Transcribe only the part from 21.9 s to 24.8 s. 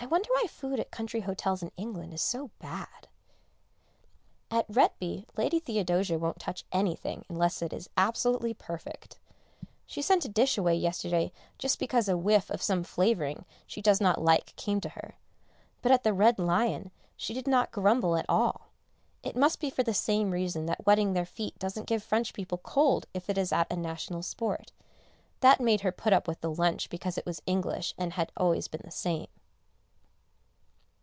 French people cold if it is at a national sport,